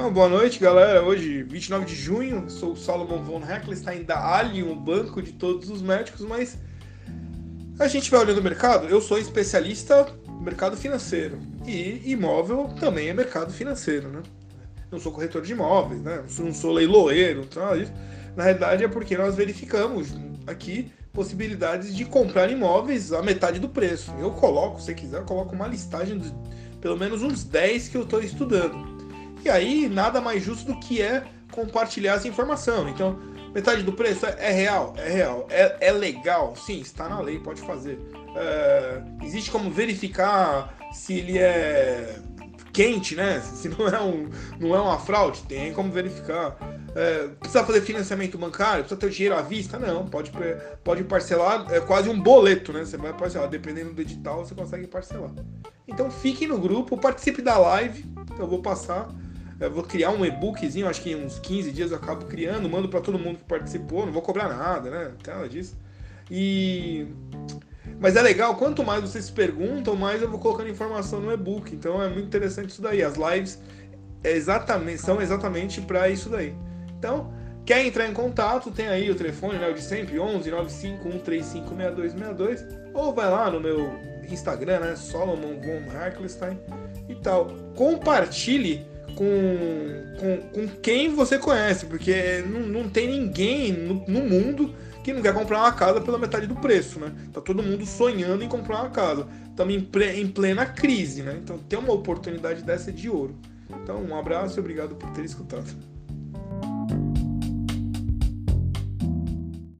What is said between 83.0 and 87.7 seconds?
vai lá no meu Instagram, né, Solomon von Harklestein e tal.